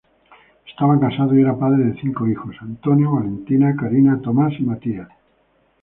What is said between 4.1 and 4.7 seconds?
Tomás y